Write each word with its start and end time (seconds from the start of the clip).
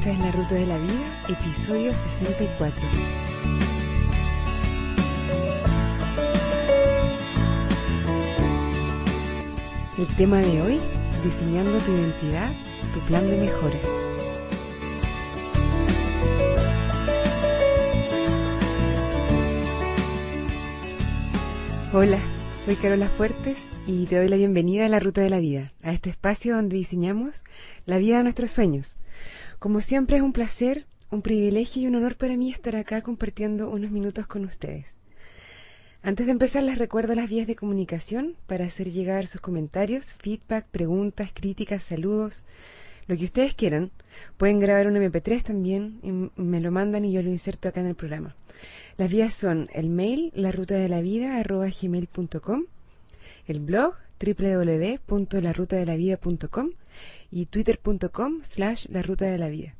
Esta 0.00 0.12
es 0.12 0.18
La 0.18 0.32
Ruta 0.32 0.54
de 0.54 0.66
la 0.66 0.78
Vida, 0.78 1.26
episodio 1.28 1.92
64. 1.92 2.82
El 9.98 10.06
tema 10.16 10.38
de 10.38 10.62
hoy, 10.62 10.80
diseñando 11.22 11.76
tu 11.80 11.92
identidad, 11.92 12.50
tu 12.94 13.00
plan 13.00 13.28
de 13.28 13.36
mejora. 13.36 13.76
Hola, 21.92 22.18
soy 22.64 22.76
Carola 22.76 23.10
Fuertes 23.10 23.66
y 23.86 24.06
te 24.06 24.16
doy 24.16 24.28
la 24.28 24.36
bienvenida 24.36 24.86
a 24.86 24.88
la 24.88 24.98
Ruta 24.98 25.20
de 25.20 25.28
la 25.28 25.40
Vida, 25.40 25.68
a 25.82 25.92
este 25.92 26.08
espacio 26.08 26.56
donde 26.56 26.76
diseñamos 26.76 27.44
la 27.84 27.98
vida 27.98 28.16
de 28.16 28.22
nuestros 28.22 28.50
sueños. 28.50 28.96
Como 29.60 29.82
siempre 29.82 30.16
es 30.16 30.22
un 30.22 30.32
placer, 30.32 30.86
un 31.10 31.20
privilegio 31.20 31.82
y 31.82 31.86
un 31.86 31.94
honor 31.94 32.16
para 32.16 32.34
mí 32.34 32.50
estar 32.50 32.76
acá 32.76 33.02
compartiendo 33.02 33.68
unos 33.68 33.90
minutos 33.90 34.26
con 34.26 34.46
ustedes. 34.46 34.96
Antes 36.02 36.24
de 36.24 36.32
empezar 36.32 36.62
les 36.62 36.78
recuerdo 36.78 37.14
las 37.14 37.28
vías 37.28 37.46
de 37.46 37.56
comunicación 37.56 38.36
para 38.46 38.64
hacer 38.64 38.90
llegar 38.90 39.26
sus 39.26 39.42
comentarios, 39.42 40.14
feedback, 40.14 40.64
preguntas, 40.68 41.30
críticas, 41.34 41.82
saludos, 41.82 42.46
lo 43.06 43.18
que 43.18 43.24
ustedes 43.26 43.52
quieran. 43.52 43.90
Pueden 44.38 44.60
grabar 44.60 44.86
un 44.86 44.96
MP3 44.96 45.42
también 45.42 46.00
y 46.02 46.40
me 46.40 46.60
lo 46.60 46.70
mandan 46.70 47.04
y 47.04 47.12
yo 47.12 47.22
lo 47.22 47.28
inserto 47.28 47.68
acá 47.68 47.80
en 47.80 47.88
el 47.88 47.96
programa. 47.96 48.34
Las 48.96 49.10
vías 49.10 49.34
son 49.34 49.68
el 49.74 49.90
mail, 49.90 50.32
la 50.34 50.52
ruta 50.52 50.76
de 50.76 50.88
la 50.88 51.02
vida, 51.02 51.36
arroba 51.36 51.66
gmail.com, 51.68 52.64
el 53.46 53.60
blog, 53.60 53.94
www.larutadelavida.com 54.20 56.70
y 57.30 57.46
twitter.com 57.46 58.40
slash 58.42 58.86
la 58.88 59.02
ruta 59.02 59.26
de 59.26 59.38
la 59.38 59.48
vida. 59.48 59.76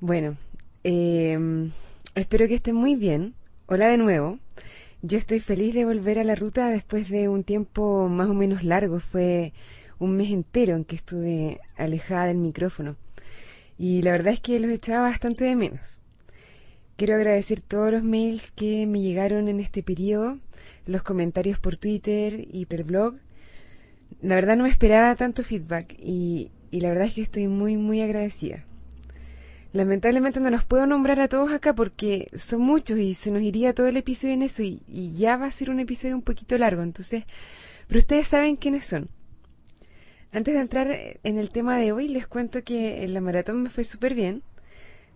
Bueno, 0.00 0.36
eh, 0.84 1.70
espero 2.14 2.48
que 2.48 2.54
estén 2.54 2.74
muy 2.74 2.94
bien. 2.94 3.34
Hola 3.66 3.88
de 3.88 3.98
nuevo. 3.98 4.38
Yo 5.02 5.16
estoy 5.16 5.40
feliz 5.40 5.74
de 5.74 5.86
volver 5.86 6.18
a 6.18 6.24
la 6.24 6.34
ruta 6.34 6.68
después 6.68 7.08
de 7.08 7.28
un 7.28 7.42
tiempo 7.42 8.08
más 8.08 8.28
o 8.28 8.34
menos 8.34 8.64
largo. 8.64 9.00
Fue 9.00 9.54
un 9.98 10.16
mes 10.16 10.30
entero 10.30 10.76
en 10.76 10.84
que 10.84 10.96
estuve 10.96 11.60
alejada 11.76 12.26
del 12.26 12.36
micrófono. 12.36 12.96
Y 13.78 14.02
la 14.02 14.12
verdad 14.12 14.34
es 14.34 14.40
que 14.40 14.60
los 14.60 14.70
echaba 14.70 15.08
bastante 15.08 15.44
de 15.44 15.56
menos. 15.56 16.02
Quiero 16.96 17.14
agradecer 17.14 17.62
todos 17.62 17.92
los 17.92 18.02
mails 18.02 18.50
que 18.50 18.86
me 18.86 19.00
llegaron 19.00 19.48
en 19.48 19.58
este 19.58 19.82
periodo, 19.82 20.38
los 20.90 21.02
comentarios 21.02 21.58
por 21.58 21.76
Twitter 21.76 22.46
y 22.52 22.66
por 22.66 22.82
blog. 22.84 23.14
La 24.20 24.34
verdad 24.34 24.56
no 24.56 24.64
me 24.64 24.70
esperaba 24.70 25.14
tanto 25.14 25.44
feedback 25.44 25.94
y, 25.98 26.50
y 26.70 26.80
la 26.80 26.90
verdad 26.90 27.06
es 27.06 27.14
que 27.14 27.22
estoy 27.22 27.46
muy, 27.46 27.76
muy 27.76 28.02
agradecida. 28.02 28.64
Lamentablemente 29.72 30.40
no 30.40 30.50
los 30.50 30.64
puedo 30.64 30.84
nombrar 30.86 31.20
a 31.20 31.28
todos 31.28 31.52
acá 31.52 31.74
porque 31.74 32.28
son 32.34 32.62
muchos 32.62 32.98
y 32.98 33.14
se 33.14 33.30
nos 33.30 33.42
iría 33.42 33.72
todo 33.72 33.86
el 33.86 33.96
episodio 33.96 34.34
en 34.34 34.42
eso 34.42 34.64
y, 34.64 34.82
y, 34.88 35.16
ya 35.16 35.36
va 35.36 35.46
a 35.46 35.50
ser 35.50 35.70
un 35.70 35.78
episodio 35.78 36.16
un 36.16 36.22
poquito 36.22 36.58
largo, 36.58 36.82
entonces, 36.82 37.24
pero 37.86 38.00
ustedes 38.00 38.26
saben 38.26 38.56
quiénes 38.56 38.84
son. 38.84 39.08
Antes 40.32 40.54
de 40.54 40.60
entrar 40.60 41.18
en 41.22 41.38
el 41.38 41.50
tema 41.50 41.76
de 41.76 41.92
hoy, 41.92 42.08
les 42.08 42.26
cuento 42.26 42.64
que 42.64 43.06
la 43.08 43.20
maratón 43.20 43.62
me 43.62 43.70
fue 43.70 43.84
súper 43.84 44.14
bien. 44.14 44.42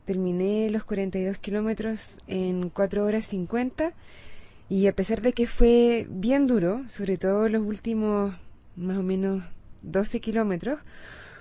Terminé 0.07 0.71
los 0.71 0.85
42 0.85 1.39
kilómetros 1.39 2.19
en 2.27 2.69
4 2.69 3.05
horas 3.05 3.25
50 3.27 3.93
y 4.69 4.87
a 4.87 4.95
pesar 4.95 5.21
de 5.23 5.33
que 5.33 5.47
fue 5.47 6.07
bien 6.09 6.47
duro, 6.47 6.83
sobre 6.89 7.19
todo 7.19 7.49
los 7.49 7.63
últimos 7.63 8.35
más 8.77 8.99
o 8.99 9.03
menos 9.03 9.45
12 9.83 10.21
kilómetros, 10.21 10.81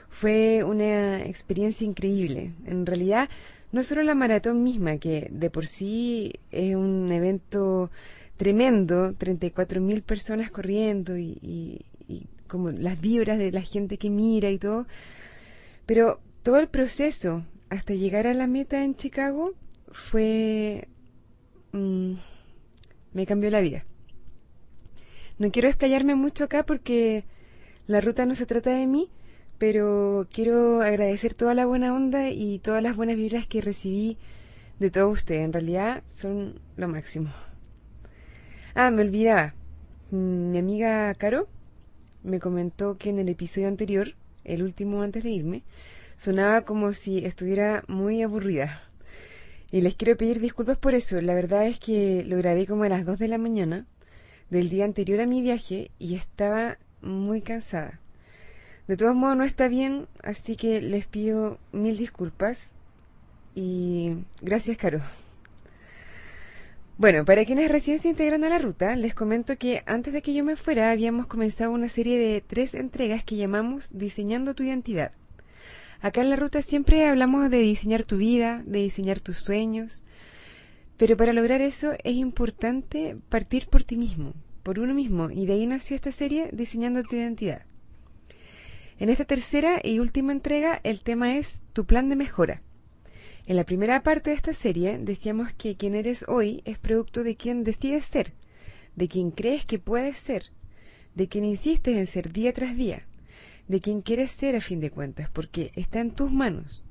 fue 0.09 0.63
una 0.63 1.23
experiencia 1.23 1.85
increíble. 1.85 2.53
En 2.65 2.85
realidad, 2.85 3.29
no 3.71 3.81
solo 3.81 4.03
la 4.03 4.13
maratón 4.13 4.63
misma, 4.63 4.97
que 4.97 5.29
de 5.31 5.49
por 5.49 5.65
sí 5.65 6.33
es 6.51 6.75
un 6.75 7.11
evento 7.11 7.89
tremendo, 8.37 9.13
34.000 9.13 10.03
personas 10.03 10.51
corriendo 10.51 11.17
y, 11.17 11.85
como 12.47 12.69
las 12.69 13.01
vibras 13.01 13.39
de 13.39 13.51
la 13.51 13.61
gente 13.61 13.97
que 13.97 14.11
mira 14.11 14.51
y 14.51 14.59
todo, 14.59 14.85
pero 15.87 16.19
todo 16.43 16.59
el 16.59 16.67
proceso 16.67 17.43
hasta 17.69 17.95
llegar 17.95 18.27
a 18.27 18.35
la 18.35 18.45
meta 18.45 18.83
en 18.83 18.95
Chicago 18.95 19.53
fue... 19.91 20.87
Mmm, 21.71 22.13
me 23.13 23.25
cambió 23.25 23.49
la 23.49 23.61
vida. 23.61 23.85
No 25.39 25.51
quiero 25.51 25.67
explayarme 25.67 26.15
mucho 26.15 26.43
acá 26.43 26.63
porque 26.65 27.25
la 27.87 28.01
ruta 28.01 28.25
no 28.25 28.35
se 28.35 28.45
trata 28.45 28.71
de 28.71 28.87
mí, 28.87 29.09
pero 29.57 30.27
quiero 30.31 30.81
agradecer 30.81 31.33
toda 31.33 31.53
la 31.53 31.65
buena 31.65 31.93
onda 31.93 32.29
y 32.29 32.59
todas 32.59 32.83
las 32.83 32.95
buenas 32.95 33.15
vibras 33.15 33.47
que 33.47 33.61
recibí 33.61 34.17
de 34.79 34.91
todos 34.91 35.11
ustedes. 35.11 35.45
En 35.45 35.53
realidad 35.53 36.03
son 36.05 36.59
lo 36.77 36.87
máximo. 36.87 37.31
Ah, 38.75 38.91
me 38.91 39.01
olvidaba. 39.01 39.53
Mi 40.11 40.57
amiga 40.59 41.13
Caro 41.15 41.47
me 42.23 42.39
comentó 42.39 42.97
que 42.97 43.09
en 43.09 43.19
el 43.19 43.29
episodio 43.29 43.67
anterior, 43.67 44.15
el 44.43 44.63
último 44.63 45.01
antes 45.01 45.23
de 45.23 45.31
irme, 45.31 45.63
sonaba 46.17 46.61
como 46.61 46.93
si 46.93 47.25
estuviera 47.25 47.83
muy 47.87 48.21
aburrida. 48.21 48.81
Y 49.73 49.81
les 49.81 49.95
quiero 49.95 50.15
pedir 50.15 50.39
disculpas 50.39 50.77
por 50.77 50.93
eso. 50.93 51.19
La 51.19 51.33
verdad 51.33 51.65
es 51.65 51.79
que 51.79 52.23
lo 52.27 52.37
grabé 52.37 52.67
como 52.67 52.83
a 52.83 52.89
las 52.89 53.07
2 53.07 53.17
de 53.17 53.27
la 53.27 53.39
mañana 53.39 53.87
del 54.51 54.69
día 54.69 54.85
anterior 54.85 55.19
a 55.19 55.25
mi 55.25 55.41
viaje 55.41 55.89
y 55.97 56.13
estaba 56.13 56.77
muy 57.01 57.41
cansada. 57.41 57.99
De 58.87 58.97
todos 58.97 59.15
modos 59.15 59.35
no 59.35 59.43
está 59.43 59.67
bien, 59.69 60.07
así 60.21 60.57
que 60.57 60.79
les 60.79 61.07
pido 61.07 61.57
mil 61.71 61.97
disculpas 61.97 62.75
y 63.55 64.17
gracias, 64.43 64.77
Caro. 64.77 65.01
Bueno, 66.99 67.25
para 67.25 67.43
quienes 67.43 67.71
recién 67.71 67.97
se 67.97 68.09
integran 68.09 68.43
a 68.43 68.49
la 68.49 68.59
ruta, 68.59 68.95
les 68.95 69.15
comento 69.15 69.57
que 69.57 69.81
antes 69.87 70.13
de 70.13 70.21
que 70.21 70.35
yo 70.35 70.43
me 70.43 70.55
fuera 70.55 70.91
habíamos 70.91 71.25
comenzado 71.25 71.71
una 71.71 71.89
serie 71.89 72.19
de 72.19 72.41
tres 72.41 72.75
entregas 72.75 73.23
que 73.23 73.37
llamamos 73.37 73.89
Diseñando 73.91 74.53
tu 74.53 74.61
identidad. 74.61 75.13
Acá 76.03 76.19
en 76.19 76.29
la 76.29 76.35
ruta 76.35 76.61
siempre 76.61 77.07
hablamos 77.07 77.49
de 77.49 77.59
diseñar 77.59 78.03
tu 78.03 78.17
vida, 78.17 78.61
de 78.65 78.79
diseñar 78.79 79.21
tus 79.21 79.37
sueños, 79.37 80.03
pero 80.97 81.15
para 81.15 81.31
lograr 81.31 81.61
eso 81.61 81.93
es 82.03 82.15
importante 82.15 83.15
partir 83.29 83.67
por 83.69 83.85
ti 83.85 83.95
mismo, 83.95 84.33
por 84.63 84.81
uno 84.81 84.93
mismo, 84.93 85.31
y 85.31 85.45
de 85.45 85.53
ahí 85.53 85.65
nació 85.65 85.95
esta 85.95 86.11
serie 86.11 86.49
Diseñando 86.51 87.03
tu 87.03 87.15
identidad. 87.15 87.65
En 88.99 89.07
esta 89.07 89.23
tercera 89.23 89.79
y 89.81 89.99
última 89.99 90.33
entrega 90.33 90.81
el 90.83 90.99
tema 90.99 91.37
es 91.37 91.61
tu 91.71 91.85
plan 91.85 92.09
de 92.09 92.17
mejora. 92.17 92.61
En 93.45 93.55
la 93.55 93.63
primera 93.63 94.03
parte 94.03 94.31
de 94.31 94.35
esta 94.35 94.53
serie 94.53 94.97
decíamos 94.97 95.53
que 95.53 95.77
quien 95.77 95.95
eres 95.95 96.25
hoy 96.27 96.63
es 96.65 96.79
producto 96.79 97.23
de 97.23 97.37
quien 97.37 97.63
decides 97.63 98.03
ser, 98.03 98.33
de 98.97 99.07
quien 99.07 99.31
crees 99.31 99.63
que 99.63 99.79
puedes 99.79 100.19
ser, 100.19 100.51
de 101.15 101.29
quien 101.29 101.45
insistes 101.45 101.95
en 101.95 102.07
ser 102.07 102.33
día 102.33 102.51
tras 102.51 102.75
día, 102.75 103.07
de 103.67 103.81
quien 103.81 104.01
quieres 104.01 104.31
ser 104.31 104.55
a 104.55 104.61
fin 104.61 104.79
de 104.79 104.91
cuentas, 104.91 105.29
porque 105.29 105.71
está 105.75 105.99
en 105.99 106.11
tus 106.11 106.31
manos. 106.31 106.83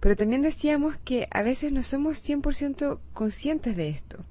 Pero 0.00 0.16
también 0.16 0.42
decíamos 0.42 0.96
que 1.04 1.28
a 1.30 1.42
veces 1.42 1.72
no 1.72 1.82
somos 1.82 2.18
100% 2.18 2.98
conscientes 3.12 3.76
de 3.76 3.88
esto. 3.88 4.24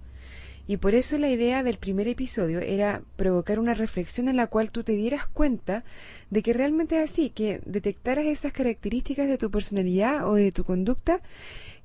Y 0.69 0.78
por 0.78 0.96
eso 0.96 1.17
la 1.17 1.29
idea 1.29 1.63
del 1.63 1.78
primer 1.78 2.09
episodio 2.09 2.59
era 2.59 3.01
provocar 3.16 3.57
una 3.57 3.73
reflexión 3.73 4.28
en 4.28 4.35
la 4.35 4.47
cual 4.47 4.69
tú 4.69 4.84
te 4.84 4.94
dieras 4.94 5.25
cuenta 5.28 5.85
de 6.29 6.44
que 6.44 6.51
realmente 6.51 7.01
es 7.01 7.09
así, 7.09 7.29
que 7.29 7.62
detectaras 7.66 8.25
esas 8.25 8.51
características 8.51 9.29
de 9.29 9.38
tu 9.38 9.50
personalidad 9.50 10.28
o 10.28 10.35
de 10.35 10.51
tu 10.51 10.66
conducta 10.66 11.22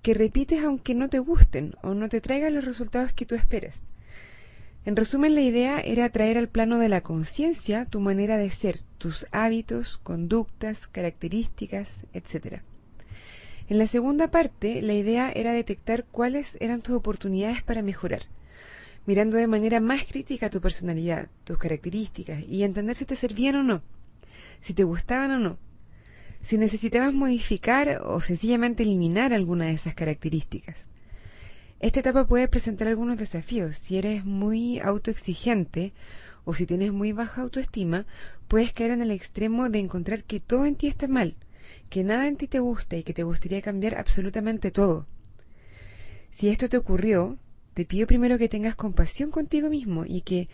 que 0.03 0.15
repites 0.15 0.65
aunque 0.65 0.97
no 0.97 1.09
te 1.09 1.21
gusten 1.21 1.77
o 1.83 1.95
no 1.95 2.09
te 2.09 2.21
traigan 2.21 2.55
los 2.55 2.65
resultados 2.65 3.13
que 3.13 3.25
tú 3.25 3.37
esperas. 3.37 3.87
En 4.85 4.97
resumen, 4.97 5.37
la 5.37 5.43
idea 5.43 5.81
era 5.81 6.11
traer 6.11 6.39
al 6.39 6.49
plano 6.49 6.79
de 6.79 6.89
la 6.89 7.03
conciencia 7.03 7.85
tu 7.87 8.01
manera 8.01 8.37
de 8.37 8.51
ser, 8.51 8.81
tus 8.99 9.27
hábitos, 9.31 9.97
conductas, 9.97 10.89
características, 10.89 12.05
etc. 12.13 12.63
En 13.69 13.79
la 13.79 13.87
segunda 13.87 14.33
parte, 14.33 14.83
la 14.83 14.95
idea 14.95 15.31
era 15.31 15.53
detectar 15.53 16.05
cuáles 16.05 16.57
eran 16.61 16.83
tus 16.83 16.97
oportunidades 16.97 17.63
para 17.63 17.83
mejorar, 17.83 18.23
mirando 19.07 19.37
de 19.37 19.47
manera 19.47 19.79
más 19.79 20.03
crítica 20.05 20.51
tu 20.51 20.61
personalidad, 20.61 21.29
tus 21.45 21.59
características 21.59 22.43
y 22.49 22.65
entender 22.65 22.97
si 22.97 23.05
te 23.05 23.15
servían 23.15 23.55
o 23.55 23.63
no, 23.63 23.83
si 24.61 24.75
te 24.75 24.83
gustaban 24.83 25.31
o 25.31 25.39
no, 25.39 25.59
si 26.41 26.59
necesitabas 26.59 27.15
modificar 27.15 28.03
o 28.05 28.21
sencillamente 28.21 28.83
eliminar 28.83 29.33
alguna 29.33 29.67
de 29.67 29.75
esas 29.75 29.95
características. 29.95 30.92
Esta 31.83 31.99
etapa 31.99 32.29
puede 32.29 32.47
presentar 32.47 32.87
algunos 32.87 33.17
desafíos. 33.17 33.77
Si 33.77 33.99
eres 33.99 34.25
muy 34.25 34.79
autoexigente 34.79 35.93
o 36.45 36.55
si 36.55 36.65
tienes 36.65 36.93
muy 36.93 37.11
baja 37.11 37.43
autoestima, 37.43 38.07
puedes 38.47 38.73
caer 38.73 38.93
en 38.93 39.03
el 39.03 39.11
extremo 39.11 39.69
de 39.69 39.81
encontrar 39.81 40.23
que 40.23 40.39
todo 40.39 40.65
en 40.65 40.77
ti 40.77 40.87
está 40.87 41.09
mal, 41.09 41.35
que 41.91 42.05
nada 42.05 42.29
en 42.29 42.37
ti 42.37 42.47
te 42.47 42.61
gusta 42.61 42.97
y 42.97 43.03
que 43.03 43.13
te 43.13 43.25
gustaría 43.25 43.61
cambiar 43.63 43.97
absolutamente 43.97 44.71
todo. 44.71 45.09
Si 46.31 46.49
esto 46.49 46.69
te 46.69 46.77
ocurrió, 46.77 47.37
te 47.75 47.85
pido 47.85 48.07
primero 48.07 48.39
que 48.39 48.49
tengas 48.49 48.77
compasión 48.77 49.33
contigo 49.33 49.69
mismo 49.69 50.05
y 50.07 50.21
que 50.21 50.49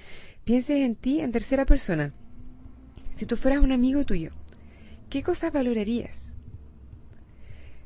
pienses 0.44 0.78
en 0.78 0.96
ti 0.96 1.20
en 1.20 1.30
tercera 1.30 1.66
persona. 1.66 2.14
Si 3.16 3.26
tú 3.26 3.36
fueras 3.36 3.62
un 3.62 3.72
amigo 3.72 4.02
tuyo, 4.06 4.30
¿qué 5.10 5.22
cosas 5.22 5.52
valorarías? 5.52 6.34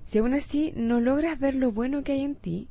Si 0.05 0.19
aún 0.19 0.33
así 0.33 0.73
no 0.77 1.01
logras 1.01 1.41
ver 1.41 1.57
lo 1.57 1.73
bueno 1.73 2.05
que 2.05 2.13
hay 2.13 2.23
en 2.23 2.37
ti, 2.37 2.69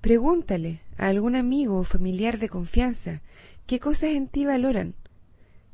pregúntale 0.00 0.80
a 0.96 1.08
algún 1.08 1.36
amigo 1.36 1.78
o 1.78 1.84
familiar 1.84 2.38
de 2.38 2.48
confianza 2.48 3.20
qué 3.66 3.78
cosas 3.78 4.10
en 4.10 4.28
ti 4.28 4.44
valoran. 4.44 4.94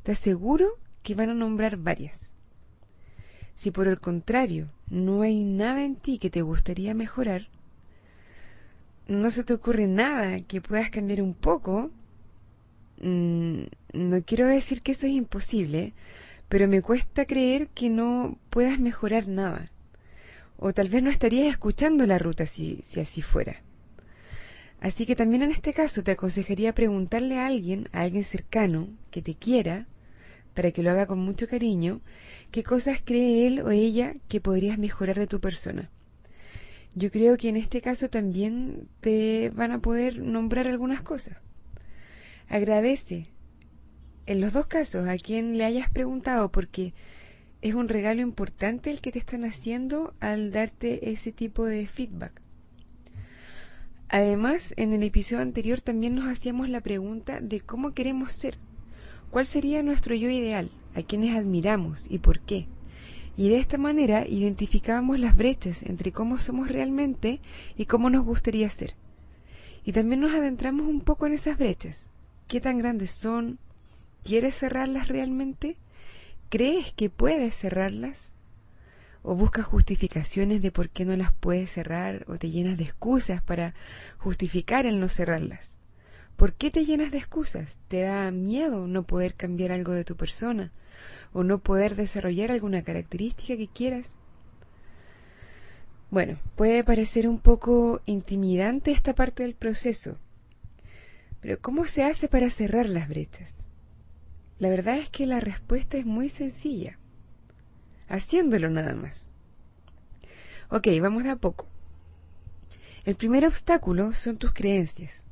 Te 0.03 0.13
aseguro 0.13 0.79
que 1.03 1.15
van 1.15 1.31
a 1.31 1.35
nombrar 1.35 1.77
varias. 1.77 2.37
Si 3.55 3.71
por 3.71 3.89
el 3.89 4.01
contrario 4.01 4.69
no 4.91 5.23
hay 5.23 5.43
nada 5.43 5.85
en 5.85 5.97
ti 5.97 6.19
que 6.19 6.31
te 6.31 6.43
gustaría 6.43 6.95
mejorar, 6.95 7.49
no 9.09 9.31
se 9.31 9.45
te 9.45 9.55
ocurre 9.55 9.87
nada 9.87 10.41
que 10.41 10.61
puedas 10.61 10.91
cambiar 10.91 11.23
un 11.23 11.33
poco, 11.33 11.91
mm, 13.01 13.63
no 13.93 14.23
quiero 14.25 14.49
decir 14.49 14.83
que 14.83 14.93
eso 14.93 15.07
es 15.07 15.13
imposible, 15.13 15.95
pero 16.49 16.69
me 16.69 16.83
cuesta 16.83 17.25
creer 17.25 17.69
que 17.69 17.89
no 17.89 18.39
puedas 18.51 18.79
mejorar 18.79 19.29
nada. 19.29 19.67
O 20.59 20.73
tal 20.73 20.89
vez 20.89 21.03
no 21.03 21.11
estarías 21.11 21.47
escuchando 21.47 22.07
la 22.07 22.19
ruta 22.19 22.47
si, 22.47 22.79
si 22.83 23.01
así 23.01 23.23
fuera. 23.23 23.63
Así 24.81 25.07
que 25.07 25.17
también 25.17 25.43
en 25.43 25.51
este 25.51 25.73
caso 25.73 26.03
te 26.03 26.13
aconsejaría 26.13 26.75
preguntarle 26.75 27.39
a 27.39 27.47
alguien, 27.47 27.89
a 27.93 28.03
alguien 28.03 28.25
cercano, 28.25 28.89
que 29.11 29.23
te 29.23 29.35
quiera, 29.35 29.87
para 30.55 30.71
que 30.71 30.83
lo 30.83 30.91
haga 30.91 31.07
con 31.07 31.19
mucho 31.19 31.49
cariño, 31.49 32.01
qué 32.51 32.63
cosas 32.63 33.01
cree 33.05 33.47
él 33.47 33.61
o 33.61 33.71
ella 33.71 34.15
que 34.29 34.41
podrías 34.41 34.79
mejorar 34.79 35.19
de 35.19 35.27
tu 35.27 35.41
persona. 35.41 35.91
Yo 36.95 37.11
creo 37.11 37.37
que 37.37 37.51
en 37.51 37.57
este 37.57 37.83
caso 37.83 38.09
también 38.09 38.89
te 39.01 39.51
van 39.55 39.71
a 39.71 39.81
poder 39.81 40.23
nombrar 40.23 40.67
algunas 40.67 41.03
cosas. 41.03 41.37
Agradece 42.49 43.27
en 44.25 44.41
los 44.41 44.55
dos 44.55 44.67
casos 44.67 45.07
a 45.09 45.19
quien 45.19 45.59
le 45.59 45.65
hayas 45.65 45.91
preguntado 45.91 46.51
porque 46.51 46.95
es 47.61 47.75
un 47.75 47.89
regalo 47.89 48.23
importante 48.23 48.91
el 48.91 49.01
que 49.01 49.13
te 49.13 49.19
están 49.19 49.45
haciendo 49.45 50.15
al 50.21 50.53
darte 50.53 51.11
ese 51.11 51.33
tipo 51.33 51.67
de 51.67 51.87
feedback. 51.87 52.46
Además, 54.09 54.73
en 54.77 54.93
el 54.93 55.03
episodio 55.03 55.43
anterior 55.43 55.81
también 55.81 56.15
nos 56.15 56.29
hacíamos 56.29 56.69
la 56.69 56.81
pregunta 56.81 57.41
de 57.41 57.61
cómo 57.61 57.93
queremos 57.93 58.33
ser, 58.33 58.57
cuál 59.31 59.47
sería 59.47 59.83
nuestro 59.83 60.15
yo 60.15 60.31
ideal, 60.31 60.71
a 60.95 61.03
quienes 61.03 61.37
admiramos 61.37 62.07
y 62.09 62.19
por 62.19 62.41
qué. 62.41 62.69
Y 63.37 63.49
de 63.49 63.59
esta 63.59 63.79
manera 63.79 64.25
identificábamos 64.27 65.19
las 65.19 65.37
brechas 65.37 65.83
entre 65.83 66.13
cómo 66.13 66.39
somos 66.39 66.69
realmente 66.71 67.41
y 67.77 67.87
cómo 67.87 68.09
nos 68.09 68.25
gustaría 68.25 68.71
ser. 68.71 68.95
Y 69.85 69.93
también 69.93 70.21
nos 70.21 70.33
adentramos 70.33 70.87
un 70.87 71.01
poco 71.01 71.27
en 71.27 71.33
esas 71.33 71.59
brechas. 71.59 72.09
¿Qué 72.49 72.61
tan 72.61 72.79
grandes 72.79 73.11
son? 73.11 73.59
¿Quieres 74.23 74.55
cerrarlas 74.55 75.09
realmente? 75.09 75.77
¿Crees 76.49 76.93
que 76.93 77.11
puedes 77.11 77.55
cerrarlas? 77.55 78.33
O 79.29 79.35
buscas 79.35 79.67
justificaciones 79.67 80.63
de 80.63 80.71
por 80.71 80.89
qué 80.89 81.05
no 81.05 81.17
las 81.17 81.33
puedes 81.33 81.73
cerrar 81.73 82.25
o 82.29 82.39
te 82.39 82.49
llenas 82.49 82.79
de 82.79 82.85
excusas 82.85 83.43
para 83.43 83.75
justificar 84.19 84.87
el 84.87 85.01
no 85.01 85.09
cerrarlas. 85.09 85.79
¿Por 86.37 86.53
qué 86.53 86.71
te 86.71 86.85
llenas 86.85 87.11
de 87.11 87.19
excusas? 87.19 87.81
¿Te 87.89 88.03
da 88.03 88.31
miedo 88.31 88.87
no 88.87 89.03
poder 89.03 89.35
cambiar 89.35 89.73
algo 89.73 89.93
de 89.93 90.05
tu 90.05 90.15
persona 90.15 90.71
o 91.33 91.43
no 91.43 91.59
poder 91.59 91.97
desarrollar 91.97 92.53
alguna 92.53 92.83
característica 92.83 93.57
que 93.57 93.67
quieras? 93.67 94.17
Bueno, 96.09 96.39
puede 96.55 96.85
parecer 96.85 97.27
un 97.27 97.41
poco 97.41 98.03
intimidante 98.07 98.93
esta 98.93 99.13
parte 99.13 99.43
del 99.43 99.57
proceso, 99.57 100.19
pero 101.41 101.59
¿cómo 101.61 101.87
se 101.87 102.05
hace 102.05 102.29
para 102.29 102.49
cerrar 102.49 102.89
las 102.89 103.09
brechas? 103.09 103.69
La 104.61 104.71
verdad 104.71 104.99
es 104.99 105.11
que 105.11 105.27
la 105.27 105.41
respuesta 105.41 105.97
es 105.97 106.07
muy 106.07 106.29
sencilla 106.29 106.97
haciéndolo 108.09 108.71
nada 108.71 108.95
más. 108.95 109.31
Ok, 110.69 110.89
vamos 111.01 111.25
de 111.25 111.31
a 111.31 111.37
poco. 111.37 111.67
El 113.05 113.15
primer 113.15 113.47
obstáculo 113.47 114.15
son 114.15 114.37
tus 114.37 114.53
creencias. 114.53 115.27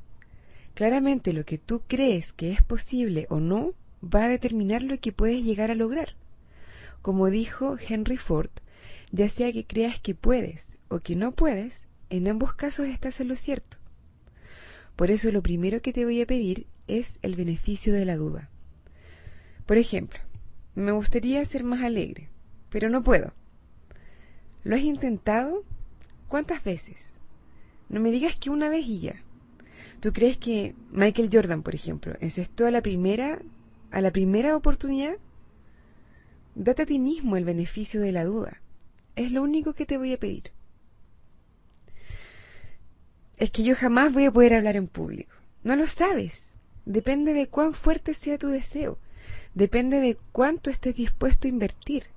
Claramente 0.75 1.33
lo 1.33 1.45
que 1.45 1.59
tú 1.59 1.83
crees 1.87 2.33
que 2.33 2.53
es 2.53 2.63
posible 2.63 3.27
o 3.31 3.41
no 3.41 3.75
va 4.03 4.25
a 4.25 4.29
determinar 4.29 4.83
lo 4.83 4.99
que 4.99 5.13
puedes 5.13 5.45
llegar 5.45 5.71
a 5.71 5.75
lograr. 5.75 6.15
Como 7.03 7.31
dijo 7.31 7.77
Henry 7.89 8.17
Ford, 8.17 8.51
ya 9.11 9.29
sea 9.29 9.53
que 9.53 9.67
creas 9.67 9.99
que 9.99 10.15
puedes 10.15 10.79
o 10.89 11.01
que 11.01 11.17
no 11.17 11.33
puedes, 11.33 11.85
en 12.11 12.29
ambos 12.29 12.55
casos 12.55 12.87
estás 12.87 13.21
en 13.21 13.29
lo 13.29 13.37
cierto. 13.37 13.77
Por 14.97 15.11
eso 15.11 15.33
lo 15.33 15.43
primero 15.43 15.83
que 15.83 15.93
te 15.93 16.05
voy 16.05 16.21
a 16.21 16.27
pedir 16.27 16.67
es 16.87 17.19
el 17.23 17.35
beneficio 17.35 17.93
de 17.93 18.05
la 18.05 18.17
duda. 18.17 18.51
Por 19.67 19.79
ejemplo, 19.79 20.21
me 20.77 20.93
gustaría 20.93 21.45
ser 21.45 21.65
más 21.65 21.83
alegre 21.83 22.34
pero 22.75 22.91
no 22.91 23.05
puedo. 23.05 23.33
¿Lo 24.65 24.75
has 24.75 24.83
intentado? 24.83 25.63
¿Cuántas 26.27 26.65
veces? 26.65 27.15
No 27.89 28.01
me 28.01 28.11
digas 28.11 28.35
que 28.35 28.51
una 28.51 28.69
vez 28.69 28.85
y 28.89 28.99
ya. 28.99 29.23
¿Tú 30.01 30.13
crees 30.13 30.39
que 30.39 30.75
Michael 30.91 31.31
Jordan, 31.33 31.63
por 31.63 31.77
ejemplo, 31.77 32.17
encestó 32.19 32.67
a 32.67 32.73
la 32.73 32.83
primera, 32.83 33.41
a 33.93 34.01
la 34.01 34.11
primera 34.11 34.57
oportunidad? 34.57 35.19
Date 36.57 36.83
a 36.83 36.87
ti 36.87 36.99
mismo 36.99 37.37
el 37.37 37.45
beneficio 37.45 38.01
de 38.01 38.11
la 38.11 38.25
duda. 38.25 38.61
Es 39.15 39.31
lo 39.31 39.45
único 39.45 39.75
que 39.75 39.87
te 39.87 39.97
voy 39.97 40.13
a 40.13 40.19
pedir. 40.19 40.51
Es 43.37 43.53
que 43.53 43.63
yo 43.63 43.77
jamás 43.77 44.13
voy 44.13 44.25
a 44.25 44.33
poder 44.33 44.53
hablar 44.53 44.75
en 44.75 44.89
público. 44.89 45.33
No 45.63 45.77
lo 45.77 45.87
sabes. 45.87 46.57
Depende 46.87 47.35
de 47.35 47.47
cuán 47.47 47.73
fuerte 47.73 48.15
sea 48.15 48.37
tu 48.37 48.49
deseo. 48.49 48.99
Depende 49.55 50.01
de 50.01 50.19
cuánto 50.33 50.71
estés 50.71 50.97
dispuesto 50.97 51.47
a 51.47 51.51
invertir 51.51 52.13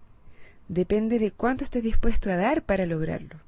depende 0.67 1.19
de 1.19 1.31
cuánto 1.31 1.63
estés 1.63 1.83
dispuesto 1.83 2.29
a 2.31 2.35
dar 2.35 2.63
para 2.63 2.85
lograrlo. 2.85 3.41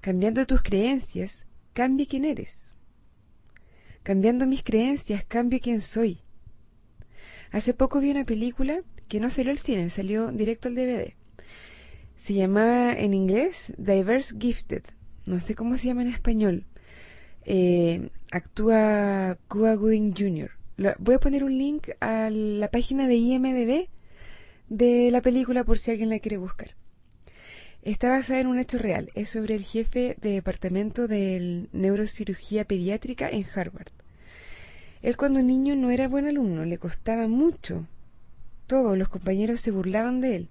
Cambiando 0.00 0.46
tus 0.46 0.62
creencias, 0.62 1.44
cambie 1.72 2.06
quién 2.06 2.24
eres. 2.24 2.76
Cambiando 4.02 4.46
mis 4.46 4.62
creencias, 4.62 5.24
cambio 5.24 5.60
quién 5.62 5.80
soy. 5.80 6.20
Hace 7.50 7.72
poco 7.72 8.00
vi 8.00 8.10
una 8.10 8.24
película 8.24 8.82
que 9.08 9.20
no 9.20 9.30
salió 9.30 9.50
al 9.50 9.58
cine, 9.58 9.88
salió 9.88 10.30
directo 10.30 10.68
al 10.68 10.74
DVD. 10.74 11.14
Se 12.16 12.34
llamaba 12.34 12.92
en 12.92 13.14
inglés 13.14 13.72
Diverse 13.78 14.36
Gifted. 14.38 14.82
No 15.24 15.40
sé 15.40 15.54
cómo 15.54 15.76
se 15.78 15.86
llama 15.86 16.02
en 16.02 16.08
español. 16.08 16.66
Eh, 17.46 18.10
actúa 18.30 19.38
Cuba 19.48 19.74
Gooding 19.74 20.14
Jr. 20.14 20.50
voy 20.98 21.14
a 21.14 21.20
poner 21.20 21.44
un 21.44 21.56
link 21.56 21.88
a 22.00 22.30
la 22.30 22.68
página 22.70 23.06
de 23.06 23.16
IMDB 23.16 23.88
de 24.68 25.10
la 25.10 25.20
película 25.20 25.64
por 25.64 25.78
si 25.78 25.90
alguien 25.90 26.10
la 26.10 26.18
quiere 26.18 26.36
buscar. 26.36 26.74
Está 27.82 28.08
basada 28.08 28.40
en 28.40 28.46
un 28.46 28.58
hecho 28.58 28.78
real. 28.78 29.10
Es 29.14 29.28
sobre 29.28 29.54
el 29.54 29.64
jefe 29.64 30.16
de 30.20 30.30
departamento 30.30 31.06
de 31.06 31.68
neurocirugía 31.72 32.64
pediátrica 32.64 33.28
en 33.28 33.44
Harvard. 33.54 33.92
Él 35.02 35.18
cuando 35.18 35.42
niño 35.42 35.76
no 35.76 35.90
era 35.90 36.08
buen 36.08 36.26
alumno, 36.26 36.64
le 36.64 36.78
costaba 36.78 37.28
mucho. 37.28 37.86
Todos 38.66 38.96
los 38.96 39.10
compañeros 39.10 39.60
se 39.60 39.70
burlaban 39.70 40.22
de 40.22 40.36
él, 40.36 40.48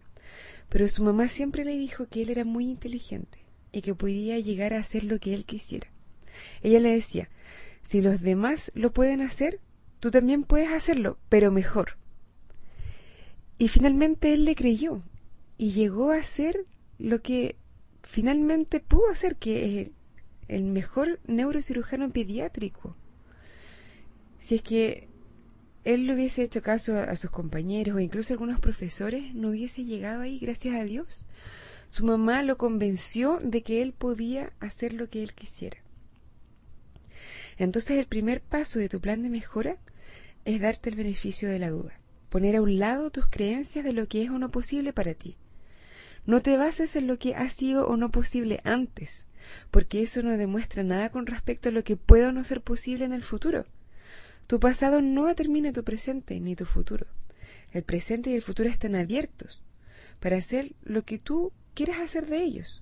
pero 0.70 0.88
su 0.88 1.03
mamá 1.03 1.27
siempre 1.27 1.65
le 1.65 1.75
dijo 1.75 2.05
que 2.08 2.22
él 2.22 2.29
era 2.29 2.46
muy 2.46 2.70
inteligente 2.70 3.39
y 3.72 3.82
que 3.82 3.96
podía 3.96 4.38
llegar 4.38 4.75
a 4.75 4.79
hacer 4.79 5.03
lo 5.03 5.20
que 5.20 5.34
él 5.34 5.46
quisiera. 5.46 5.88
Ella 6.62 6.79
le 6.79 6.91
decía, 6.91 7.29
si 7.82 8.01
los 8.01 8.22
demás 8.22 8.72
lo 8.75 8.93
pueden 8.93 9.22
hacer, 9.22 9.60
tú 10.00 10.12
también 10.12 10.43
puedes 10.43 10.70
hacerlo, 10.70 11.17
pero 11.29 11.51
mejor. 11.51 11.98
Y 13.58 13.68
finalmente 13.68 14.34
él 14.34 14.46
le 14.46 14.56
creyó 14.56 15.02
y 15.58 15.72
llegó 15.72 16.12
a 16.12 16.24
ser 16.24 16.66
lo 16.98 17.22
que 17.22 17.56
finalmente 18.02 18.80
pudo 18.80 19.10
hacer, 19.10 19.36
que 19.36 19.82
es 19.82 19.92
el 20.48 20.64
mejor 20.64 21.20
neurocirujano 21.26 22.10
pediátrico. 22.10 22.96
Si 24.40 24.56
es 24.56 24.62
que 24.62 25.08
él 25.84 26.08
le 26.08 26.14
hubiese 26.14 26.44
hecho 26.44 26.62
caso 26.62 26.98
a, 26.98 27.16
sus 27.16 27.30
compañeros 27.30 27.96
o 27.96 28.00
incluso 28.00 28.34
a 28.34 28.36
algunos 28.36 28.60
profesores, 28.60 29.34
no 29.34 29.50
hubiese 29.50 29.84
llegado 29.84 30.22
ahí, 30.22 30.40
gracias 30.40 30.76
a 30.76 30.84
Dios. 30.84 31.24
Su 31.88 32.06
mamá 32.06 32.42
lo 32.44 32.58
convenció 32.58 33.40
de 33.44 33.62
que 33.62 33.82
él 33.82 33.94
podía 33.94 34.52
hacer 34.60 34.94
lo 34.94 35.10
que 35.10 35.24
él 35.24 35.34
quisiera. 35.34 35.78
Entonces 37.58 38.00
el 38.00 38.08
primer 38.08 38.42
paso 38.42 38.80
de 38.80 38.90
tu 38.90 39.00
plan 39.00 39.22
de 39.22 39.30
mejora 39.30 39.78
es 40.44 40.60
darte 40.60 40.90
el 40.90 40.96
beneficio 40.96 41.50
de 41.50 41.60
la 41.60 41.70
duda 41.70 42.03
poner 42.34 42.56
a 42.56 42.63
un 42.63 42.80
lado 42.80 43.12
tus 43.12 43.28
creencias 43.28 43.86
de 43.86 43.94
lo 43.94 44.08
que 44.08 44.24
es 44.24 44.32
o 44.32 44.40
no 44.40 44.50
posible 44.50 44.92
para 44.92 45.13
ti. 45.13 45.38
No 46.25 46.42
te 46.42 46.58
bases 46.58 46.96
en 46.96 47.06
lo 47.06 47.20
que 47.20 47.36
ha 47.36 47.48
sido 47.52 47.88
o 47.88 47.96
no 47.96 48.10
posible 48.10 48.60
antes, 48.63 49.28
porque 49.70 50.02
eso 50.02 50.24
no 50.24 50.32
demuestra 50.32 50.82
nada 50.82 51.12
con 51.12 51.28
respecto 51.28 51.70
a 51.70 51.72
lo 51.72 51.84
que 51.84 51.96
puede 51.96 52.25
o 52.25 52.32
no 52.32 52.44
ser 52.44 52.62
posible 52.62 53.06
en 53.06 53.13
el 53.13 53.22
futuro. 53.22 53.68
Tu 54.48 54.60
pasado 54.60 55.00
no 55.00 55.28
determina 55.28 55.72
tu 55.74 55.84
presente 55.84 56.40
ni 56.40 56.56
tu 56.56 56.66
futuro. 56.66 57.06
El 57.72 57.84
presente 57.84 58.32
y 58.32 58.34
el 58.34 58.42
futuro 58.42 58.68
están 58.68 58.96
abiertos 58.96 59.63
para 60.20 60.38
hacer 60.38 60.74
lo 60.82 61.04
que 61.04 61.20
tú 61.20 61.52
quieras 61.75 62.00
hacer 62.00 62.25
de 62.25 62.42
ellos. 62.42 62.82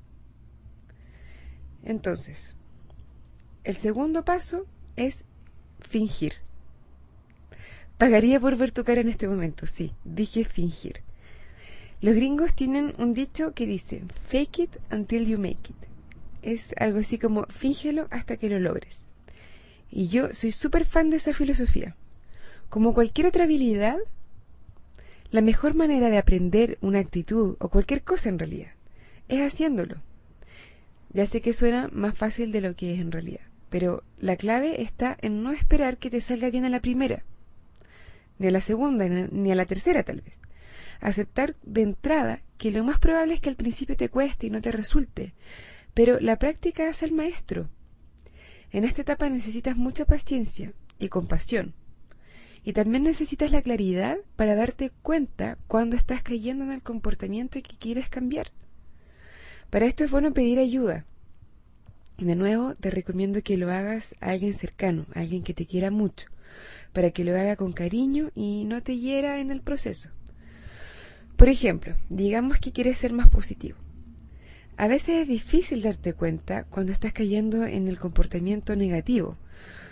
Entonces, 1.84 2.56
el 3.66 3.76
segundo 3.76 4.24
paso 4.24 4.66
es 4.96 5.26
fingir. 5.82 6.36
Pagaría 8.02 8.40
por 8.40 8.58
ver 8.58 8.72
tu 8.72 8.84
cara 8.84 9.02
en 9.02 9.10
este 9.10 9.28
momento, 9.28 9.68
sí, 9.68 9.94
dije 10.04 10.44
fingir. 10.44 11.04
Los 12.02 12.16
gringos 12.16 12.56
tienen 12.56 12.96
un 12.98 13.14
dicho 13.14 13.54
que 13.54 13.68
dice, 13.68 14.02
fake 14.28 14.58
it 14.58 14.78
until 14.92 15.28
you 15.28 15.38
make 15.38 15.70
it. 15.70 15.76
Es 16.42 16.74
algo 16.80 16.98
así 16.98 17.20
como, 17.20 17.46
fíngelo 17.50 18.08
hasta 18.10 18.38
que 18.38 18.50
lo 18.50 18.58
logres. 18.58 19.12
Y 19.92 20.08
yo 20.08 20.34
soy 20.34 20.52
súper 20.52 20.86
fan 20.86 21.12
de 21.12 21.18
esa 21.18 21.32
filosofía. 21.32 21.96
Como 22.70 22.96
cualquier 22.96 23.28
otra 23.28 23.44
habilidad, 23.44 24.00
la 25.30 25.42
mejor 25.42 25.76
manera 25.76 26.10
de 26.10 26.18
aprender 26.18 26.80
una 26.82 26.98
actitud 26.98 27.56
o 27.60 27.70
cualquier 27.70 28.02
cosa 28.02 28.30
en 28.30 28.40
realidad 28.40 28.72
es 29.28 29.42
haciéndolo. 29.42 30.02
Ya 31.14 31.28
sé 31.28 31.42
que 31.42 31.54
suena 31.54 31.88
más 31.92 32.18
fácil 32.18 32.52
de 32.52 32.62
lo 32.62 32.76
que 32.76 32.96
es 32.96 33.00
en 33.00 33.12
realidad, 33.12 33.46
pero 33.70 34.04
la 34.18 34.38
clave 34.38 34.82
está 34.82 35.20
en 35.22 35.44
no 35.44 35.52
esperar 35.52 36.00
que 36.00 36.10
te 36.10 36.20
salga 36.20 36.50
bien 36.50 36.66
a 36.66 36.70
la 36.70 36.80
primera, 36.80 37.24
ni 38.42 38.48
a 38.48 38.52
la 38.52 38.60
segunda, 38.60 39.08
ni 39.08 39.52
a 39.52 39.56
la 39.56 39.66
tercera 39.66 40.02
tal 40.02 40.22
vez. 40.22 40.42
Aceptar 41.00 41.56
de 41.62 41.84
entrada 41.84 42.42
que 42.58 42.72
lo 42.72 42.84
más 42.84 42.98
probable 42.98 43.36
es 43.36 43.40
que 43.40 43.50
al 43.50 43.56
principio 43.56 43.96
te 43.96 44.10
cueste 44.10 44.48
y 44.48 44.50
no 44.50 44.62
te 44.62 44.72
resulte, 44.72 45.36
pero 45.94 46.20
la 46.20 46.38
práctica 46.38 46.90
hace 46.90 47.06
al 47.06 47.12
maestro. 47.12 47.70
En 48.72 48.84
esta 48.84 49.02
etapa 49.02 49.30
necesitas 49.30 49.78
mucha 49.78 50.06
paciencia 50.06 50.74
y 50.98 51.10
compasión. 51.10 51.76
Y 52.64 52.74
también 52.74 53.04
necesitas 53.04 53.52
la 53.52 53.62
claridad 53.62 54.18
para 54.36 54.56
darte 54.56 54.92
cuenta 55.04 55.56
cuando 55.68 55.96
estás 55.96 56.24
cayendo 56.24 56.64
en 56.64 56.72
el 56.72 56.82
comportamiento 56.82 57.62
que 57.62 57.78
quieres 57.78 58.10
cambiar. 58.10 58.52
Para 59.70 59.86
esto 59.86 60.04
es 60.04 60.12
bueno 60.12 60.34
pedir 60.34 60.58
ayuda. 60.58 61.06
De 62.18 62.36
nuevo, 62.36 62.74
te 62.76 62.90
recomiendo 62.90 63.42
que 63.44 63.58
lo 63.58 63.72
hagas 63.72 64.16
a 64.20 64.32
alguien 64.32 64.54
cercano, 64.54 65.06
a 65.14 65.20
alguien 65.20 65.44
que 65.44 65.54
te 65.54 65.66
quiera 65.66 65.92
mucho, 65.92 66.28
para 66.94 67.12
que 67.12 67.24
lo 67.24 67.38
haga 67.38 67.56
con 67.56 67.74
cariño 67.74 68.32
y 68.36 68.66
no 68.66 68.82
te 68.84 68.98
hiera 68.98 69.40
en 69.40 69.52
el 69.52 69.62
proceso. 69.62 70.10
Por 71.36 71.50
ejemplo, 71.50 71.96
digamos 72.10 72.60
que 72.60 72.72
quieres 72.72 72.98
ser 72.98 73.14
más 73.14 73.30
positivo. 73.30 73.78
A 74.78 74.88
veces 74.88 75.22
es 75.22 75.28
difícil 75.28 75.82
darte 75.82 76.14
cuenta 76.14 76.64
cuando 76.66 76.92
estás 76.92 77.14
cayendo 77.14 77.66
en 77.66 77.88
el 77.88 78.00
comportamiento 78.00 78.76
negativo, 78.76 79.38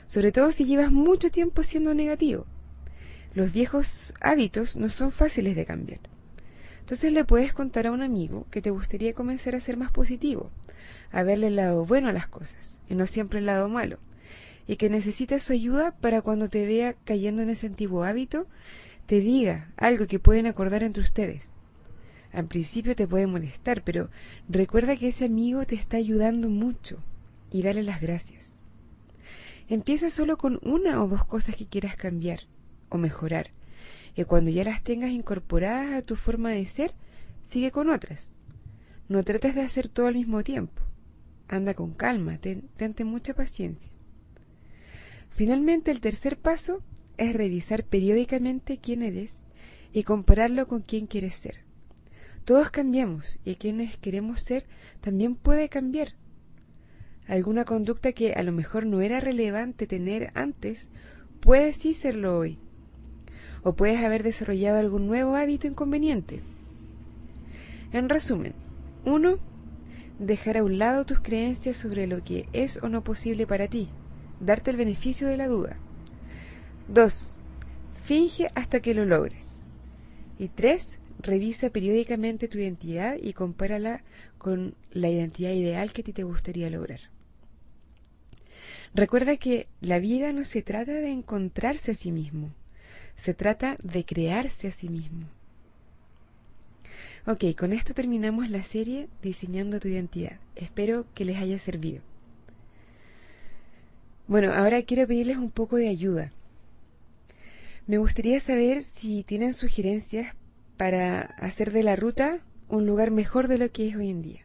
sobre 0.07 0.31
todo 0.31 0.51
si 0.51 0.65
llevas 0.65 0.91
mucho 0.91 1.29
tiempo 1.29 1.63
siendo 1.63 1.93
negativo. 1.93 2.45
Los 3.33 3.51
viejos 3.51 4.13
hábitos 4.21 4.75
no 4.75 4.89
son 4.89 5.11
fáciles 5.11 5.55
de 5.55 5.65
cambiar. 5.65 5.99
Entonces 6.79 7.13
le 7.13 7.23
puedes 7.23 7.53
contar 7.53 7.85
a 7.85 7.91
un 7.91 8.01
amigo 8.01 8.47
que 8.49 8.63
te 8.63 8.71
gustaría 8.71 9.13
comenzar 9.13 9.53
a 9.53 9.59
ser 9.59 9.77
más 9.77 9.91
positivo, 9.91 10.49
a 11.11 11.21
verle 11.21 11.47
el 11.47 11.55
lado 11.55 11.85
bueno 11.85 12.09
a 12.09 12.13
las 12.13 12.27
cosas 12.27 12.79
y 12.89 12.95
no 12.95 13.05
siempre 13.05 13.39
el 13.39 13.45
lado 13.45 13.69
malo, 13.69 13.99
y 14.69 14.75
que 14.75 14.87
necesitas 14.87 15.41
su 15.41 15.53
ayuda 15.53 15.95
para 15.99 16.21
cuando 16.21 16.47
te 16.47 16.63
vea 16.67 16.93
cayendo 17.03 17.41
en 17.41 17.49
ese 17.49 17.65
antiguo 17.65 18.03
hábito, 18.03 18.45
te 19.07 19.19
diga 19.19 19.71
algo 19.77 20.05
que 20.05 20.19
pueden 20.19 20.45
acordar 20.45 20.83
entre 20.83 21.01
ustedes. 21.01 21.53
Al 22.31 22.45
principio 22.45 22.95
te 22.95 23.07
puede 23.07 23.25
molestar, 23.25 23.83
pero 23.83 24.11
recuerda 24.47 24.95
que 24.95 25.07
ese 25.07 25.25
amigo 25.25 25.65
te 25.65 25.73
está 25.73 25.97
ayudando 25.97 26.49
mucho 26.49 26.99
y 27.51 27.63
dale 27.63 27.81
las 27.81 27.99
gracias. 27.99 28.59
Empieza 29.69 30.11
solo 30.11 30.37
con 30.37 30.59
una 30.61 31.03
o 31.03 31.07
dos 31.07 31.25
cosas 31.25 31.55
que 31.55 31.65
quieras 31.65 31.95
cambiar 31.95 32.41
o 32.89 32.99
mejorar. 32.99 33.49
Y 34.15 34.23
cuando 34.25 34.51
ya 34.51 34.63
las 34.63 34.83
tengas 34.83 35.09
incorporadas 35.09 35.95
a 35.95 36.03
tu 36.03 36.15
forma 36.15 36.51
de 36.51 36.67
ser, 36.67 36.93
sigue 37.41 37.71
con 37.71 37.89
otras. 37.89 38.35
No 39.07 39.23
trates 39.23 39.55
de 39.55 39.61
hacer 39.61 39.89
todo 39.89 40.05
al 40.05 40.13
mismo 40.13 40.43
tiempo. 40.43 40.83
Anda 41.47 41.73
con 41.73 41.91
calma, 41.95 42.37
ten, 42.37 42.69
tente 42.77 43.03
mucha 43.03 43.33
paciencia. 43.33 43.91
Finalmente, 45.39 45.89
el 45.89 46.01
tercer 46.01 46.37
paso 46.37 46.83
es 47.15 47.31
revisar 47.31 47.85
periódicamente 47.85 48.77
quién 48.77 49.01
eres 49.01 49.41
y 49.93 50.03
compararlo 50.03 50.67
con 50.67 50.81
quién 50.81 51.05
quieres 51.05 51.33
ser. 51.33 51.63
Todos 52.43 52.71
cambiamos 52.71 53.39
y 53.45 53.55
quienes 53.55 53.95
queremos 53.95 54.41
ser 54.41 54.65
también 54.99 55.35
puede 55.35 55.69
cambiar. 55.69 56.15
Alguna 57.25 57.63
conducta 57.63 58.11
que 58.11 58.33
a 58.33 58.43
lo 58.43 58.51
mejor 58.51 58.85
no 58.85 58.99
era 58.99 59.21
relevante 59.21 59.87
tener 59.87 60.33
antes 60.33 60.89
puede 61.39 61.71
sí 61.71 61.93
serlo 61.93 62.37
hoy. 62.37 62.57
O 63.63 63.77
puedes 63.77 64.03
haber 64.03 64.23
desarrollado 64.23 64.77
algún 64.77 65.07
nuevo 65.07 65.37
hábito 65.37 65.67
inconveniente. 65.67 66.41
En 67.93 68.09
resumen, 68.09 68.55
uno, 69.05 69.39
Dejar 70.19 70.57
a 70.57 70.65
un 70.65 70.79
lado 70.79 71.05
tus 71.05 71.21
creencias 71.21 71.77
sobre 71.77 72.05
lo 72.05 72.25
que 72.25 72.49
es 72.51 72.83
o 72.83 72.89
no 72.89 73.05
posible 73.05 73.47
para 73.47 73.69
ti. 73.69 73.87
Darte 74.39 74.71
el 74.71 74.77
beneficio 74.77 75.27
de 75.27 75.37
la 75.37 75.47
duda. 75.47 75.77
2. 76.87 77.37
Finge 78.03 78.47
hasta 78.55 78.79
que 78.79 78.93
lo 78.93 79.05
logres. 79.05 79.63
Y 80.37 80.47
3. 80.47 80.99
Revisa 81.21 81.69
periódicamente 81.69 82.47
tu 82.47 82.57
identidad 82.59 83.17
y 83.21 83.33
compárala 83.33 84.03
con 84.37 84.75
la 84.91 85.09
identidad 85.09 85.51
ideal 85.51 85.91
que 85.91 86.01
a 86.01 86.05
ti 86.05 86.13
te 86.13 86.23
gustaría 86.23 86.69
lograr. 86.69 87.01
Recuerda 88.93 89.37
que 89.37 89.67
la 89.81 89.99
vida 89.99 90.33
no 90.33 90.43
se 90.45 90.61
trata 90.61 90.93
de 90.93 91.11
encontrarse 91.11 91.91
a 91.91 91.93
sí 91.93 92.11
mismo, 92.11 92.51
se 93.15 93.33
trata 93.33 93.77
de 93.83 94.05
crearse 94.05 94.69
a 94.69 94.71
sí 94.71 94.89
mismo. 94.89 95.27
Ok, 97.27 97.55
con 97.57 97.73
esto 97.73 97.93
terminamos 97.93 98.49
la 98.49 98.63
serie 98.63 99.09
Diseñando 99.21 99.79
tu 99.79 99.89
identidad. 99.89 100.39
Espero 100.55 101.05
que 101.13 101.25
les 101.25 101.37
haya 101.37 101.59
servido. 101.59 102.08
Bueno, 104.29 104.53
ahora 104.53 104.83
quiero 104.83 105.07
pedirles 105.07 105.37
un 105.37 105.49
poco 105.49 105.77
de 105.77 105.89
ayuda. 105.89 106.31
Me 107.87 107.97
gustaría 107.97 108.39
saber 108.39 108.83
si 108.83 109.23
tienen 109.23 109.55
sugerencias 109.55 110.35
para 110.77 111.21
hacer 111.21 111.71
de 111.71 111.81
la 111.81 111.95
ruta 111.95 112.37
un 112.67 112.85
lugar 112.85 113.09
mejor 113.09 113.47
de 113.47 113.57
lo 113.57 113.71
que 113.71 113.87
es 113.87 113.95
hoy 113.95 114.11
en 114.11 114.21
día. 114.21 114.41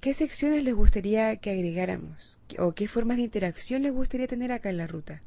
¿Qué 0.00 0.14
secciones 0.14 0.64
les 0.64 0.74
gustaría 0.74 1.36
que 1.36 1.50
agregáramos? 1.50 2.38
¿O 2.58 2.72
qué 2.72 2.88
formas 2.88 3.18
de 3.18 3.24
interacción 3.24 3.82
les 3.82 3.92
gustaría 3.92 4.26
tener 4.26 4.52
acá 4.52 4.70
en 4.70 4.78
la 4.78 4.86
ruta? 4.86 5.20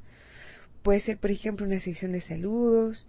Puede 0.81 0.99
ser, 0.99 1.19
por 1.19 1.29
ejemplo, 1.29 1.63
una 1.63 1.77
sección 1.77 2.13
de 2.13 2.21
saludos, 2.21 3.05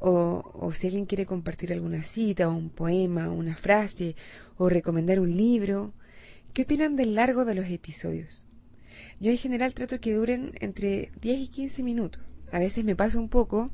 o, 0.00 0.72
si 0.74 0.88
alguien 0.88 1.04
quiere 1.04 1.26
compartir 1.26 1.72
alguna 1.72 2.02
cita, 2.02 2.48
o 2.48 2.56
un 2.56 2.70
poema, 2.70 3.28
o 3.28 3.34
una 3.34 3.54
frase, 3.54 4.16
o 4.56 4.68
recomendar 4.68 5.20
un 5.20 5.36
libro. 5.36 5.92
¿Qué 6.54 6.62
opinan 6.62 6.96
del 6.96 7.14
largo 7.14 7.44
de 7.44 7.54
los 7.54 7.66
episodios? 7.66 8.44
Yo 9.20 9.30
en 9.30 9.38
general 9.38 9.74
trato 9.74 10.00
que 10.00 10.14
duren 10.14 10.52
entre 10.60 11.12
10 11.20 11.40
y 11.40 11.48
15 11.48 11.82
minutos. 11.82 12.22
A 12.50 12.58
veces 12.58 12.84
me 12.84 12.96
pasa 12.96 13.18
un 13.18 13.28
poco 13.28 13.70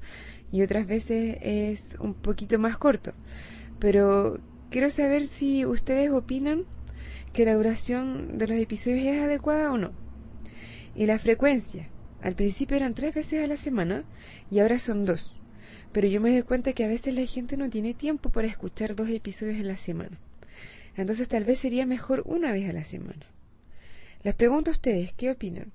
y 0.52 0.62
otras 0.62 0.86
veces 0.86 1.38
es 1.42 1.96
un 2.00 2.14
poquito 2.14 2.58
más 2.58 2.76
corto. 2.78 3.12
Pero 3.78 4.40
quiero 4.70 4.90
saber 4.90 5.26
si 5.26 5.66
ustedes 5.66 6.10
opinan 6.10 6.64
que 7.32 7.44
la 7.44 7.54
duración 7.54 8.38
de 8.38 8.46
los 8.48 8.58
episodios 8.58 9.06
es 9.06 9.20
adecuada 9.20 9.72
o 9.72 9.78
no. 9.78 9.92
Y 10.94 11.06
la 11.06 11.18
frecuencia. 11.18 11.88
Al 12.20 12.34
principio 12.34 12.76
eran 12.76 12.94
tres 12.94 13.14
veces 13.14 13.44
a 13.44 13.46
la 13.46 13.56
semana 13.56 14.04
y 14.50 14.58
ahora 14.58 14.78
son 14.78 15.04
dos. 15.04 15.40
Pero 15.92 16.08
yo 16.08 16.20
me 16.20 16.32
doy 16.32 16.42
cuenta 16.42 16.72
que 16.72 16.84
a 16.84 16.88
veces 16.88 17.14
la 17.14 17.24
gente 17.26 17.56
no 17.56 17.70
tiene 17.70 17.94
tiempo 17.94 18.30
para 18.30 18.48
escuchar 18.48 18.94
dos 18.94 19.08
episodios 19.08 19.58
en 19.58 19.68
la 19.68 19.76
semana. 19.76 20.18
Entonces 20.96 21.28
tal 21.28 21.44
vez 21.44 21.60
sería 21.60 21.86
mejor 21.86 22.22
una 22.26 22.50
vez 22.50 22.68
a 22.68 22.72
la 22.72 22.84
semana. 22.84 23.26
Les 24.24 24.34
pregunto 24.34 24.70
a 24.70 24.72
ustedes, 24.72 25.12
¿qué 25.12 25.30
opinan? 25.30 25.72